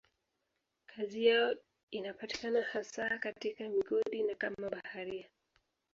[0.85, 1.55] Kazi yao
[1.91, 5.25] inapatikana hasa katika migodi na kama mabaharia.